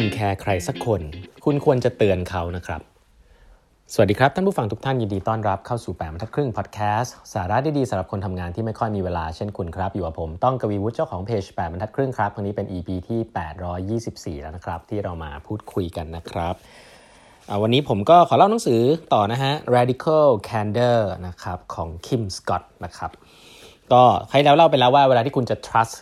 [0.00, 1.02] คุณแคร์ใครสักคน
[1.44, 2.80] คุณควรจะเตือนเขานะครับ
[3.92, 13.20] สวัสดีครับ ท่านผู้ฟังทุกท่านยินดีต้อนรับเข้าสู่แปดบรรทัดครึ่งพอดแคสต์สาระดีๆสำหรับคนทำงานที่ไม่ค่อยมีเวลาเช่นคุณครับ อยู่กับผมต้องกวีวุฒิเจ้าของเพจแปดบรรทัดครึ่งครับวันนี้เป็น EP ที่
[14.36, 16.54] 824 แล้วนะครับ ที่เรามาพูดคุยกันนะครับ
[17.62, 18.80] วันนี้ผมก็ขอเล่าหนังสือ
[19.14, 23.10] ต่อนะฮะ Radical Candor นะครับของ Kim Scott นะครับ
[23.92, 25.94] ก็ใครแล้วเล่าไปแล้วว่าเวลาที่คุณจะ trust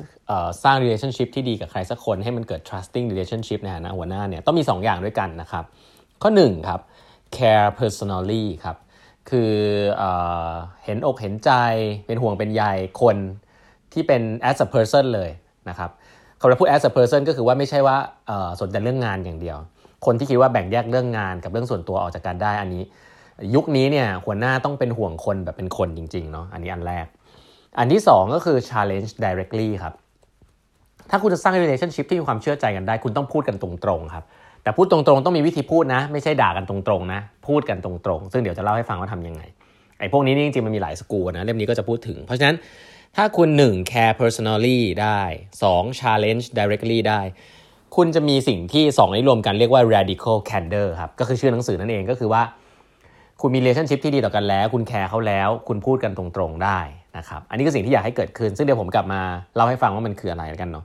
[0.65, 5.65] สร้าง relationship ที่ดีกับใครสักคนให้มันเกิด trusting relationship ในฐานะหัวหน้าเนี่ยต้องมี 2 อย่างด้วยกันนะครับ
[6.23, 6.81] ข้อ1ครับ
[7.37, 8.77] care personally ครับ
[9.31, 9.53] คือ
[9.99, 10.05] เอ
[10.85, 11.51] เห็นอกเห็นใจ
[12.07, 12.63] เป็นห่วงเป็นใย
[13.03, 13.17] คน
[13.93, 15.31] ที่เป็น as a person เลย
[15.69, 15.91] นะครับ
[16.41, 17.97] คำว่าพูด as a person ก็คือว่าไม่ใช่ว่า
[18.61, 19.59] สนใจเรื่องงานอย่างเดียว
[20.07, 22.83] คนที่คิดว่าแบ่งแยกเรื่องงานกับเรื่องส่วนตัวออกจากกันได้อันนี้
[23.55, 27.07] ยุคนี้เนี่ยหัวหน้าต้องเป็นห่วงคนแบบเป็นคนจริงๆเนาะอันนี้อันแรก
[27.79, 29.95] อันที่ 2 ก็คือ challenge directly ครับ
[31.11, 34.25] ถ้าคุณจะสร้าง relationship ที่มีความเชื่อใจกันได้ คุณต้องพูดกันตรงๆครับ
[34.63, 39.43] แต่พูดตรงๆ ต้องมีวิธีพูดนะ ไม่ใช่ด่ากันตรงๆนะ พูดกันตรงๆ ซึ่งเดี๋ยวจะเล่าให้ฟังว่าทำยังไง
[39.99, 42.57] ไอ้พวกนี้นี่จริงๆ มันมีหลายสกูนะ เล่มนี้ก็จะพูดถึง เพราะฉะนั้น
[43.17, 45.21] ถ้าคุณ 1 care personally ได้
[45.63, 47.21] 2 challenge directly ได้
[47.97, 52.43] คุณจะมีสิ่งที่ 2 นี้รวมกันเรียกว่า radical candor ครับ ก็คือชื่อหนังสือนั่นเองก็คือว่า
[53.41, 56.81] คุณมี relationship ที่ดีต่อกันแล้ว คุณแคร์เขาแล้ว คุณพูดกันตรงๆได้
[57.17, 59.21] นะครับอันนี้คือสิ่งที่อยากให้เกิดขึ้น ซึ่งเดี๋ยวผมกลับมา
[59.57, 60.85] เล่าให้ฟังว่ามันคืออะไรกันเนาะ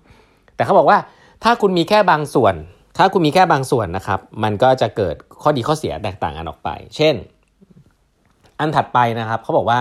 [0.56, 0.98] แต่เขาบอกว่า
[1.44, 2.56] ถ้าคุณมีแค่บางส่วน
[2.98, 7.16] ถ้าคุณมีแค่บางส่วนนะครับ มันก็จะเกิดข้อดีข้อเสียแตกต่างกันออกไป เช่น
[8.60, 9.80] อันถัดไปนะครับเขาบอกว่า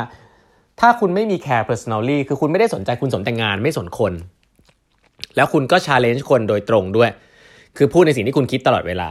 [0.81, 4.13] ถ้าคุณไม่มีแคร์ personally คือคุณไม่ได้สนใจคุณสนแต่งานไม่สนคน
[5.37, 7.11] แล้วคุณก็ challenge คนโดยตรงด้วย
[7.77, 9.09] คือพูดในสิ่งที่คุณคิดตลอดเวลา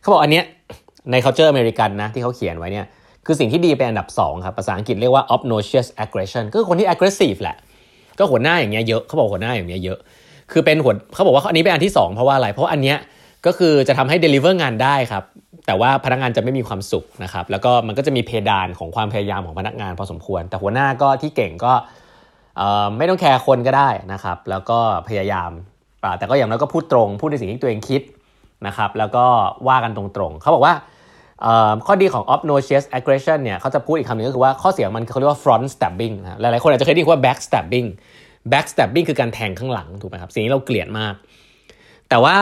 [0.00, 0.44] เขาบอกอันเนี้ย
[1.10, 2.86] ใน culture อเมริกันนะที่เขาเขียนไว้เนี่ย
[3.26, 7.56] คือสิ่งที่ดีเป็นอันดับ2ครับภาษาอังกฤษเรียกว่า obnoxious aggression ก็คือคนที่ aggressive แหละ
[8.18, 9.98] ก็หัวหน้าอย่างเงี้ยเยอะเขาบอกหัวหน้าอย่างเงี้ยเยอะ
[10.52, 12.98] คือเป็นหัวเขาบอกว่าอันนี้เป็นอันที่ 2 เพราะว่าอะไร เพราะอันเนี้ย
[13.46, 15.24] ก็คือจะทำให้ deliver งานได้ครับ
[15.66, 21.72] แต่ว่าพนักงานจะไม่มีความสุขนะครับ แล้วก็มันก็จะมีเพดานของความพยายามของพนักงานพอสมควร แต่หัวหน้าก็ที่เก่งก็
[22.98, 25.50] ไม่ต้องแคร์คนก็ได้นะครับ แล้วก็พยายาม
[26.18, 28.02] แต่ก็อย่างน้อยก็พูดตรง พูดในสิ่งที่ตัวเองคิด
[28.66, 29.24] นะครับ แล้วก็
[29.68, 30.74] ว่ากันตรงๆ เขาบอกว่า
[31.86, 37.88] ข้อดีของ obnoxious aggression เนี่ยเขาจะพูดอีกคำหนึ่งก็คือว่าข้อเสียมันเขาเรียกว่า front stabbing นะหลายๆคนอาจจะเคยได้ยินว่า back stabbing
[38.52, 41.14] back stabbing คือการแทงข้างหลังถูกไหมครับสิ่งนี้เราเกลียดมาก
[42.08, 42.36] แต่ว่า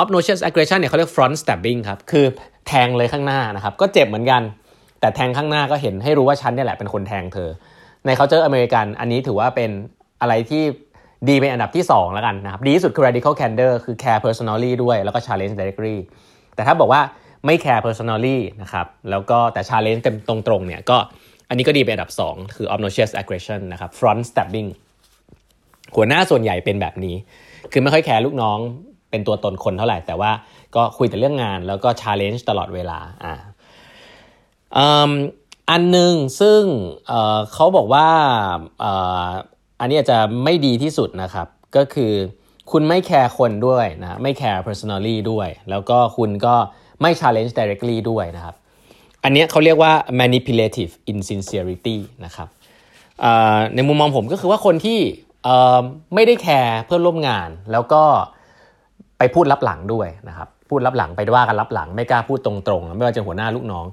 [0.00, 2.24] obnoxious aggression เนี่ยเขาเรียก front stabbing ครับคือ
[2.68, 4.42] แทงเลยข้างหน้านะครับก็เจ็บเหมือนกัน
[5.00, 7.48] แต่แทงข้างหน้าก็เห็นให้รู้ว่าฉันเนี่ยแหละเป็นคนแทงเธอ
[8.04, 9.70] ในเขาเจออเมริกันอันนี้ถือว่าเป็น
[10.20, 10.62] อะไรที่
[11.28, 15.96] ดีเป็นอันดับที่ 2 แล้วกันนะครับดีที่สุดคือ radical candor คือ care personally ด้วยแล้วก็ challenge directly
[16.54, 17.00] แต่ถ้าบอกว่า
[17.46, 20.96] ไม่แคร์ personally นะครับแล้วก็แต่ challenge เต็มตรงๆเนี่ยก็
[21.48, 24.68] อันนี้ก็ดีเป็นอันดับ 2 คือ obnoxious aggression นะครับ front stabbing
[25.94, 27.16] หัวหน้าส่วนใหญ่เป็นแบบนี้
[27.72, 28.58] คือไม่ค่อยแคร์ลูกน้อง
[29.10, 30.32] เป็นตัวตนคนเท่าไหร่ แต่ว่า
[30.76, 33.34] ก็คุยแต่เรื่องงานแล้วก็ challenge ตลอดเวลาอ่า
[35.70, 36.62] อันหนึ่งซึ่ง
[37.08, 38.08] เเขาบอกว่า
[38.82, 38.84] อ
[39.80, 42.12] อันนี้อาจจะไม่ดีที่สุดนะครับ ก็คือ
[42.70, 46.56] คุณไม่แคร์คนด้วยนะไม่แคร์ personally ด้วย แล้วก็คุณก็
[47.00, 48.54] ไม่ challenge directly ด้วยนะครับ
[49.24, 52.48] อันนี้เขาเรียกว่า manipulative insincerity นะครับ
[53.74, 54.98] ในมุมมองผมก็คือว่าคนที่
[56.14, 58.02] ไม่ได้แคร์เพื่อนร่วมงาน แล้วก็
[59.18, 63.86] ไปพูดลับหลังด้วยนะครับ พูดลับหลังไปว่ากันลับหลัง ไม่กล้าพูดตรงๆ ไม่ว่าจะหัวหน้าลูกน้อง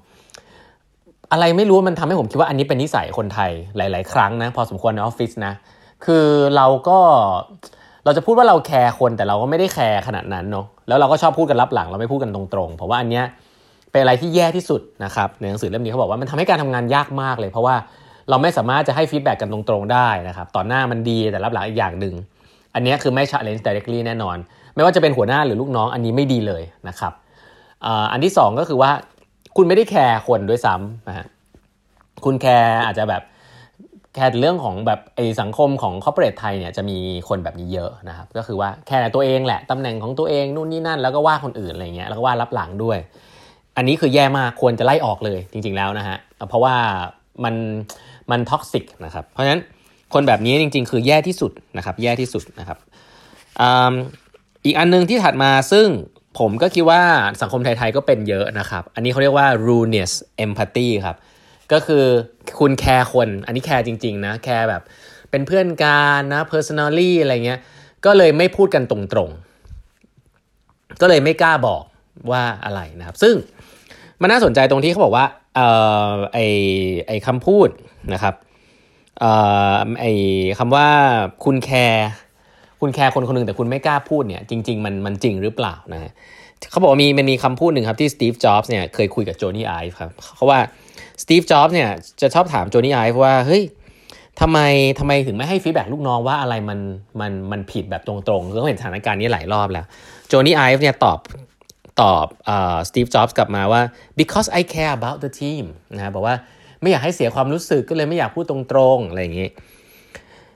[1.31, 5.53] อะไรไม่รู้มันทำให้ผมคิดว่าอันนี้เป็นนิสัยคนไทยหลาย ๆ ครั้งนะพอสมควรในออฟฟิศนะ
[6.05, 6.25] คือ
[6.55, 6.99] เราก็
[8.05, 13.25] เราจะพูดว่าเราแคร์คนแต่เราก็ไม่ได้แคร์ขนาดนั้นเนาะ แล้วเราก็ชอบพูดกันลับหลังเราไม่พูดกันตรงๆเพราะว่าอันเนี้ย
[13.91, 17.75] เป็นอะไรที่แย่ที่สุดนะครับในหนังสือเล่มนี้เขาบอกว่ามันทำให้การทำงานยากมากเลย เพราะว่า
[18.29, 22.15] เราไม่สามารถจะให้ feedback กันตรงๆได้นะครับต่อหน้ามันดีแต่ลับหลังอีกอย่างหนึ่ง
[22.75, 24.37] อันนี้คือไม่ challenge directly แน่นอน
[24.75, 27.13] ไม่ว่าจะเป็นหัวหน้าหรือลูกน้องอันนี้ไม่ดีเลยนะครับ
[28.11, 28.91] อันที่ 2 ก็คือว่า
[29.57, 31.25] คุณไม่ได้แคร์คนด้วยซ้ำนะฮะ
[32.25, 33.21] คุณแคร์อาจจะแบบ
[34.15, 36.97] แค่เรื่องของแบบไอสังคมของคอร์เปอเรทไทยเนี่ยจะมี
[37.29, 42.97] คนแบบนี้เยอะนะครับ ก็คือว่าแค่ตัวเองแหละตำแหน่งของตัวเองนู่นนี่นั่น แล้วก็ว่าคนอื่นอะไรเงี้ยแล้วก็ว่ารับหลังด้วย
[43.77, 46.17] อันนี้คือแย่มากควรจะไล่ออกเลยจริง ๆแล้วนะฮะ
[46.49, 46.75] เพราะว่า
[47.43, 47.55] มัน
[48.31, 49.61] มัน toxic นะครับเพราะฉะนั้น
[50.13, 52.77] คนแบบนี้จริง ๆ คือแย่ที่สุดนะครับแย่ที่สุดนะครับ
[54.65, 55.87] อีกอันนึงที่ถัดมาซึ่ง
[56.39, 57.01] ผมก็คิดว่า
[57.41, 60.13] สังคมไทยๆก็เป็นเยอะนะครับ อันนี้เขาเรียกว่า ruinous
[60.45, 61.17] empathy ครับ
[61.73, 62.03] ก็คือ
[62.59, 64.81] คุณแคร์คน อันนี้แคร์จริง ๆ นะ แคร์แบบ
[65.31, 67.59] เป็นเพื่อนกันนะ personally อะไรเงี้ย
[68.05, 68.97] ก็เลยไม่พูดกันตร
[69.27, 71.83] งๆ ก็เลยไม่กล้าบอก
[72.31, 73.35] ว่าอะไรนะครับ ซึ่ง
[74.21, 75.25] มันน่าสนใจตรงที่เขาบอกว่า
[75.55, 75.67] เอ่
[76.09, 76.37] อไอ
[77.07, 77.69] ไอคำพูด
[78.13, 78.35] นะครับ
[79.19, 79.31] เอ่
[79.75, 80.05] อไอ
[80.57, 80.87] คำว่า
[81.45, 82.07] คุณแคร์
[82.81, 86.11] คุณแคร์คนคนหนึ่งแต่คุณไม่กล้าพูดเนี่ยจริง ๆ มันมันจริงหรือเปล่านะ
[86.71, 90.59] เขาบอกว่ามีมันมีคำพูดหนึ่งครับที่สตีฟจ็อบส์เนี่ยเคยคุยกับโจนี่ไอฟ์ครับเขาว่า
[91.21, 91.89] สตีฟจ็อบส์เนี่ย
[92.21, 93.63] จะชอบถามโจนี่ไอฟ์ว่าเฮ้ย
[94.41, 94.59] ทำไม
[94.99, 96.79] ทำไมถึงไม่ให้ feedback ลูกน้องว่าอะไรมัน
[97.19, 99.85] มันมันผิดแบบตรงๆคือเขาเห็นสถานการณ์นี้หลายรอบแล้ว
[100.27, 101.19] โจนี่ไอฟ์เนี่ยตอบ
[102.01, 102.27] ตอบ
[102.89, 103.81] สตีฟจ็อบส์กลับมาว่า
[104.19, 105.63] because I care about the team
[105.95, 106.35] นะบอกว่า
[106.81, 108.57] ไม่อยากให้เสียความรู้สึกก็เลยไม่อยากพูดตร
[108.95, 109.49] งๆ อะไรอย่างนี้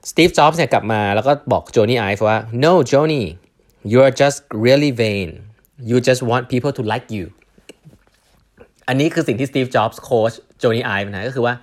[0.10, 3.24] สตีฟจ็อบส์เนี่ยกลับมาแล้วก็บอกโจนี่ไอฟ์ว่า no Jony
[3.92, 5.30] you are just really vain
[5.90, 7.26] you just want people to like you
[8.88, 11.54] อันนี้คือสิ่งที่สตีฟจ็อบส์โค้ชโจนี่ไอฟ์นะก็คือว่า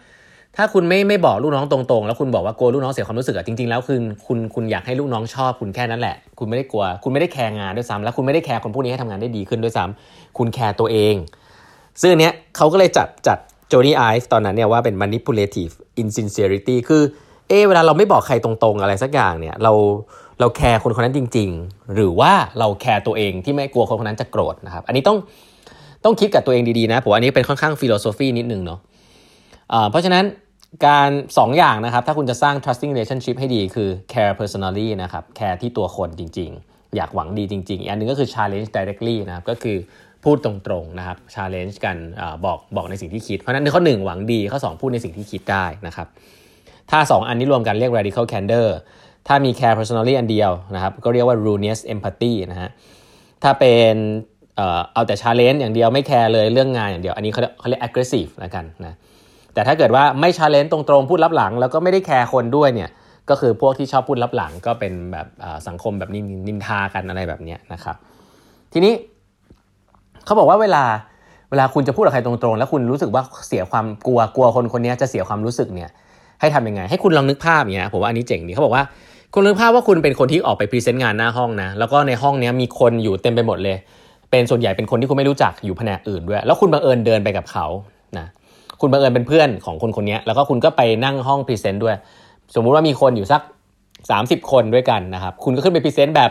[0.56, 11.14] ถ้าคุณไม่ไม่บอกลูกน้องตรงๆ แล้วคุณบอกว่ากลัวลูกน้องเสียความรู้สึกอะจริงๆแล้วคือคุณคุณอยากให้ลูกน้องชอบคุณแค่นั้นแหละ คุณไม่ได้กลัว คุณไม่ได้แคร์งานด้วยซ้ำแล้วคุณไม่ได้แคร์คนพวกนี้ให้ทำงานได้ดีขึ้นด้วยซ้ำคุณแคร์ตัวเอง
[12.00, 13.38] ซึ่งเนี้ยเขาก็เลยจัดจัด
[13.68, 15.72] โจนี่ไอฟ์ตอนนั้นเนี่ยว่าเป็น manipulative
[16.02, 17.02] insincerity คือ
[17.48, 19.72] เอเวลาเราไม่บอกใครตรงๆอะไรสักอย่างเนี่ยเรา
[20.40, 25.18] เราแคร์คนคนนั้นจริง ๆ หรือว่าเราแคร์ตัวเองที่ไม่กลัวคนคนนั้นจะโกรธนะครับ อันนี้ต้อง
[26.04, 30.24] ต้องคิดกับตัวเองดีๆนะผมอันนี้เป็นค่อนข้าง philosophy นิดนึงเนาะะเพราะฉะนั้น
[30.86, 39.76] การ2ออย่างนะครับถ้าคุณจะสร้าง trusting relationship ให้ดีคือ care personally นะครับ care ที่ตัวคนจริง ๆ อยากหวังดีจริง ๆ อีกอันนึงก็คือ challenge directly นะครับก็คือ
[40.24, 40.52] พูดตร
[40.82, 46.06] งๆนะครับ challenge กันอบอกบอกในสิ่งที่คิด เพราะนั้นข้อ 1 หวังดี ข้อ 2 พูดในสิ่งที่คิดได้นะครับ
[46.90, 48.68] ถ้า 2 อันนี้รวมกันเรียก radical candor
[49.28, 52.70] ถ้ามี care personally อันเดียวนะครับ ก็เรียกว่า ruinous empathy นะฮะ
[53.42, 53.94] ถ้าเป็น
[54.92, 58.94] เอาแต่ challenge อย่างเดียวไม่แคร์เลยเรื่องงานอย่างเดียว อันนี้เขาเขาเรียก aggressive แล้วกันนะ
[59.54, 62.90] แต่ถ้าเกิดว่าไม่ challenge ตรงๆพูดลับหลัง แล้วก็ไม่ได้แคร์คนด้วยเนี่ย
[63.30, 65.26] ก็คือพวกที่ชอบพูดลับหลังก็เป็นแบบ
[65.68, 66.10] สังคมแบบ
[66.48, 67.96] นินทากันอะไรแบบนี้นะครับ
[68.72, 68.92] ทีนี้
[70.24, 70.82] เขาบอกว่าเวลา
[71.50, 75.90] เวลาคุณจะพูดกับใครตรงๆ แล้วคุณรู้สึกว่าเสียความกลัวกลัวคนคนนี้จะเสียความรู้สึกเนี่ย
[76.40, 78.84] ให้ทำยังไง ให้คุณลองนึกภาพอย่างเงี้ยผมว่าอันนี้เจ๋งดีเขาบอกว่า
[79.34, 83.76] คุณนึกภาพว่าคุณเป็นคนที่ออกไป present งานหน้าห้องนะแล้วก็ในห้องนี้มีคนอยู่เต็มไปหมดเลย
[84.32, 87.66] เป็นส่วนใหญ่เป็นคนที่คุณไม่รู้จักอยู่แผนกอื่นด้วย แล้วคุณบังเอิญเดินไปกับเขา
[88.18, 88.26] นะ
[88.80, 91.96] คุณบังเอิญเป็นเพื่อนของคนคนนี้แล้วก็คุณก็ไปนั่งห้อง present ด้วย
[92.54, 93.42] สมมุติว่ามีคนอยู่สัก
[93.96, 96.30] 30 คนด้วยกันนะครับคุณก็ขึ้นไป present แบบ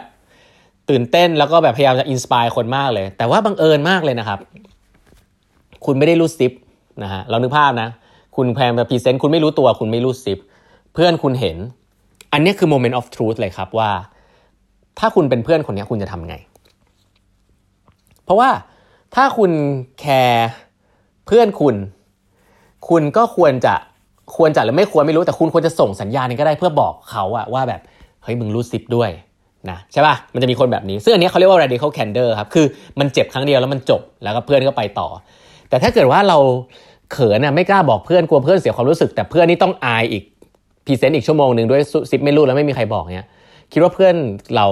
[0.89, 4.39] ตื่นเต้นแล้วก็แบบพยายามจะ inspire คนมากเลย แต่ว่าบังเอิญมากเลยนะครับ
[5.85, 6.51] คุณไม่ได้รูดซิป
[7.03, 7.89] นะฮะเรานึกภาพนะ
[8.35, 10.39] คุณแพมไป present คุณไม่รู้ตัว คุณไม่รูดซิป
[10.93, 11.57] เพื่อนคุณเห็น
[12.33, 13.89] อันนี้คือ moment of truth เลยครับว่า
[14.99, 16.35] ถ้าคุณเป็นเพื่อนคนนี้คุณจะทำไง
[18.25, 18.49] เพราะว่า
[19.15, 19.51] ถ้าคุณ
[19.99, 20.49] แคร์
[21.27, 21.75] เพื่อนคุณ
[22.89, 23.73] คุณก็ควรจะ
[24.37, 27.81] ควรจะหรือไม่ควรไม่รู้แต่คุณควรจะส่งสัญญาณนึงก็ได้เพื่อบอกเขาอะว่าแบบ
[28.23, 29.09] เฮ้ยมึงรู้ซิปด้วย
[29.69, 32.65] นะใช่ป่ะมันจะมีคนแบบนี้ ซึ่งอันนี้เขาเรียกว่า radical candor ครับคือ
[32.99, 35.07] มันเจ็บครั้งเดียวแล้วมันจบแล้วก็เพื่อนก็ไปต่อ
[35.69, 36.37] แต่ถ้าเกิดว่าเรา
[37.11, 40.23] เขินอะไม่กล้าบอกเพื่อนกลัวเพื่อนเสียความรู้สึก แต่เพื่อนนี่ต้องอายอีก
[40.85, 43.27] present อีกชั่วโมงหนึ่งด้วยซิปไม่รูดแล้วไม่มีใครบอกเนี้ย
[43.71, 44.15] คิดว่าเพื่อน
[44.55, 44.65] เรา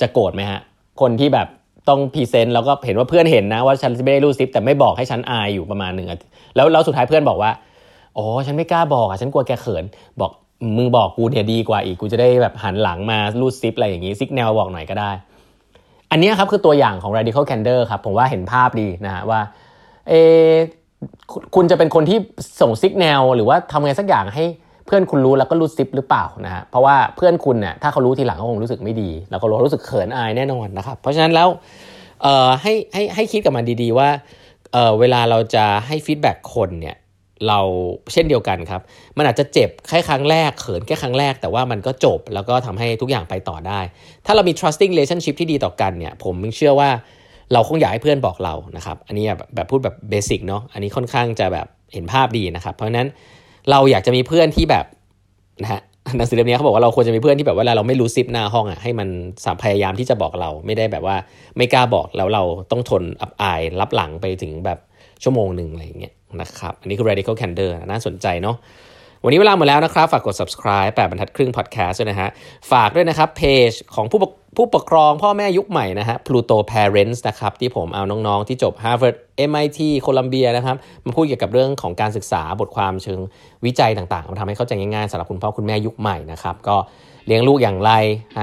[0.00, 0.60] จะโกรธไหมฮะ
[1.00, 1.46] คนที่แบบ
[1.88, 6.08] ต้อง present แล้วก็เห็นว่าเพื่อนเห็นนะว่าฉันไม่ได้รูดซิปแต่ไม่บอกให้ฉันอายอยู่ประมาณหนึ่ง
[6.56, 7.50] แล้วแล้วสุดท้ายเพื่อนบอกว่า
[8.16, 9.84] อ๋อฉันไม่กล้าบอกอะฉันกลัวแกเขิน
[10.20, 10.30] บอก
[10.76, 15.10] มึงบอกกูเนี่ยดีกว่าอีกกูจะได้แบบหันหลังมารูดซิปอะไรอย่างงี้ signal บอกหน่อยก็ได้
[16.10, 19.40] อันนี้ครับคือตัวอย่างของ radical candor ครับผมว่าเห็นภาพดีนะฮะว่า
[20.08, 20.14] เอ
[21.54, 22.18] คุณจะเป็นคนที่
[22.60, 24.44] ส่ง signal หรือว่าทำไงสักอย่างให้
[24.86, 31.48] เพื่อนคุณรู้แล้วก็รูดซิปหรือเปล่านะฮะเพราะว่าเพื่อนคุณเนี่ยถ้าเขารู้ทีหลังเขาคงรู้สึกไม่ดี แล้วก็รู้สึกเขินอายแน่นอนนะครับ เพราะฉะนั้นแล้ว
[32.22, 34.08] เอ่อให้ให้ให้คิดกับมันดีๆว่า
[34.72, 36.96] เอ่อเวลาเราจะให้ feedback คนเนี่ย
[37.48, 37.60] เรา
[38.12, 38.80] เช่นเดียวกันครับ
[39.16, 43.80] มันอาจจะเจ็บแค่ครั้งแรกเขินแค่ครั้งแรก แต่ว่ามันก็จบแล้วก็ทำให้ทุกอย่างไปต่อได้
[44.26, 46.90] ถ้าเรามี trusting relationship ที่ดีต่อกันเนี่ย ผมเชื่อว่า
[47.52, 53.08] เราคงอยากให้เพื่อนบอกเรานะครับ อันนี้แบบพูดแบบเบสิกเนาะอันนี้ค่อนข้างจะแบบเห็นภาพดีนะครับ เพราะฉะนั้น
[53.70, 54.84] เราอยากจะมีเพื่อนที่แบบ
[55.62, 55.80] นะฮะ
[56.16, 59.08] หนังสือเล่มนี้เขาบอกว่าเราควรจะมีเพื่อนที่แบบเวลาเราไม่รู้ซิปหน้าห้องอะให้มัน
[59.44, 61.16] สพยายามที่จะบอกเราไม่ได้แบบว่า
[61.56, 64.78] ไม่กล้าบอกแล้วเราต้องทนอับอายรับหลังไปถึงแบบ
[65.22, 68.56] ชั่วโมงหนึ่งอะไรอย่างเงี้ยนะครับอันนี้คือ radical candor น่าสนใจเนาะ
[69.24, 72.28] วันนี้เวลาหมดแล้วนะครับ ฝากกด subscribe แปบรรทัดครึ่ง podcast ด้วยนะฮะ
[72.72, 74.20] ฝากด้วยนะครับเพจของผู้
[74.56, 79.16] ผู้ปกครองพ่อแม่ยุคใหม่นะฮะ Pluto Parents นะครับ ที่ผมเอาน้องๆ ที่จบ Harvard
[79.50, 83.20] MIT โคลัมเบียนะครับ มาพูดเกี่ยวกับเรื่องของการศึกษาบทความเชิง
[83.64, 86.76] วิจัยต่างๆมาทำให้เข้าใจง่ายๆสำหรับคุณพ่อคุณแม่ยุคใหม่นะครับ ก็
[87.26, 87.92] เลี้ยงลูกอย่างไร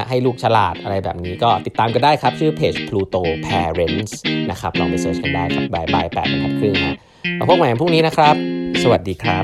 [0.09, 4.13] ให้ลูกฉลาดอะไรแบบนี้ก็ติดตามกันได้ครับ ชื่อเพจ Pluto Parents
[4.51, 6.95] นะครับ ลองไปเสิร์ชกันได้ครับบายบายแปดบรรทัดครึ่งฮะ
[7.39, 8.35] มาพบกันใหม่พรุ่งนี้นะครับ
[8.83, 9.43] สวัสดีครับ